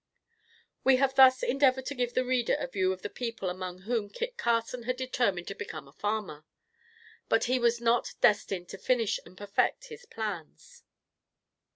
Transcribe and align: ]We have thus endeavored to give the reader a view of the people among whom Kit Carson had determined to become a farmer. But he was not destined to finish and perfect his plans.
]We 0.83 0.95
have 0.95 1.13
thus 1.13 1.43
endeavored 1.43 1.85
to 1.85 1.93
give 1.93 2.15
the 2.15 2.25
reader 2.25 2.55
a 2.55 2.65
view 2.65 2.91
of 2.91 3.03
the 3.03 3.07
people 3.11 3.51
among 3.51 3.81
whom 3.81 4.09
Kit 4.09 4.35
Carson 4.35 4.81
had 4.89 4.97
determined 4.97 5.47
to 5.49 5.53
become 5.53 5.87
a 5.87 5.91
farmer. 5.93 6.43
But 7.29 7.43
he 7.43 7.59
was 7.59 7.79
not 7.79 8.15
destined 8.19 8.67
to 8.69 8.79
finish 8.79 9.19
and 9.27 9.37
perfect 9.37 9.89
his 9.89 10.07
plans. 10.07 10.81